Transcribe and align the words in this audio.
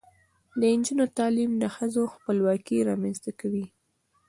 د 0.59 0.61
نجونو 0.77 1.05
تعلیم 1.17 1.51
د 1.57 1.63
ښځو 1.75 2.03
خپلواکۍ 2.13 2.77
رامنځته 2.89 3.31
کوي. 3.39 3.65